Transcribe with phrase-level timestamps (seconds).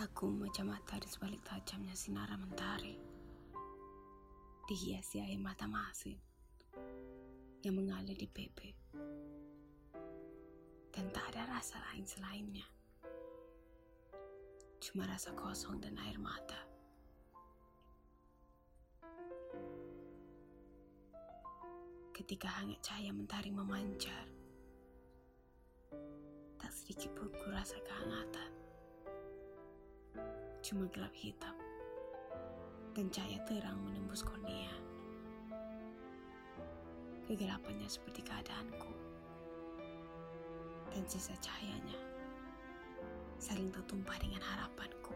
[0.00, 2.96] Aku membaca mata di sebalik tajamnya sinar mentari.
[4.64, 6.16] Dihiasi air mata masin
[7.60, 8.72] yang mengalir di pipi.
[10.88, 12.64] Dan tak ada rasa lain selainnya.
[14.80, 16.64] Cuma rasa kosong dan air mata.
[22.16, 24.24] Ketika hangat cahaya mentari memancar,
[26.56, 28.59] tak sedikit pun ku rasa kehangatan
[30.70, 31.58] cuma gelap hitam
[32.94, 34.70] dan cahaya terang menembus kornea.
[37.26, 38.94] Kegelapannya seperti keadaanku
[40.94, 41.98] dan sisa cahayanya
[43.42, 45.10] saling tertumpah dengan harapanku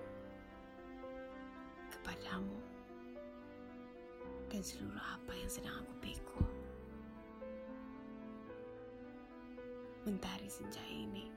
[1.95, 2.59] kepadamu
[4.51, 6.47] dan seluruh apa yang sedang aku pikul.
[10.03, 11.31] Mentari senja ini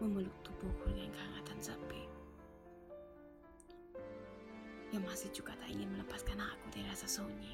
[0.00, 1.37] memeluk tubuhku dengan kehangatan
[4.88, 7.52] yang masih juga tak ingin melepaskan aku dari rasa sunyi.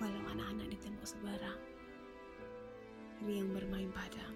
[0.00, 1.60] Walau anak-anak di tembok seberang,
[3.20, 4.32] riang bermain padang,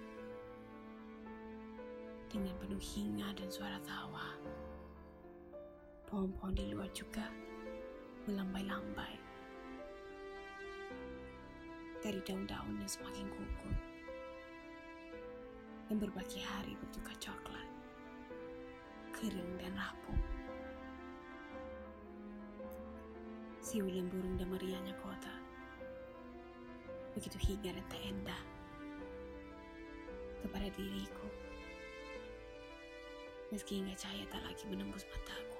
[2.29, 4.37] dengan penuh hinga dan suara tawa.
[6.05, 7.25] Pohon-pohon di luar juga
[8.29, 9.17] melambai-lambai.
[12.05, 13.73] Dari daun-daun yang semakin gugur,
[15.89, 17.65] dan berbagi hari bertukar coklat,
[19.17, 20.34] kering dan rapuh.
[23.65, 25.33] Si William burung dan meriahnya kota.
[27.17, 28.37] Begitu hingga dan tak
[30.45, 31.25] kepada diriku.
[33.49, 35.54] Meski hingga cahaya tak lagi menembus mataku.